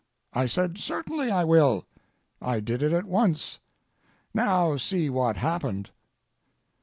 [0.33, 1.85] I said: "Certainly I will."
[2.41, 3.59] I did it at once.
[4.33, 5.91] Now, see what happened.